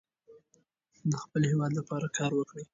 د 1.11 1.13
خپل 1.23 1.41
هیواد 1.51 1.71
لپاره 1.79 2.05
کار 2.17 2.31
وکړو. 2.35 2.63